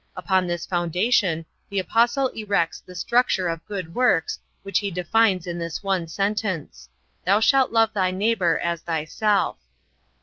Upon 0.15 0.47
this 0.47 0.65
foundation 0.65 1.45
the 1.69 1.77
Apostle 1.77 2.29
erects 2.29 2.79
the 2.79 2.95
structure 2.95 3.47
of 3.47 3.63
good 3.67 3.93
works 3.93 4.39
which 4.63 4.79
he 4.79 4.89
defines 4.89 5.45
in 5.45 5.59
this 5.59 5.83
one 5.83 6.07
sentence: 6.07 6.89
"Thou 7.23 7.39
shalt 7.39 7.71
love 7.71 7.93
thy 7.93 8.09
neighbour 8.09 8.57
as 8.63 8.81
thyself." 8.81 9.57